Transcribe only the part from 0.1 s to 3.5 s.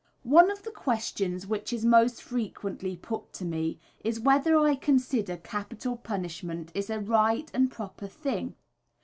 One of the questions which is most frequently put to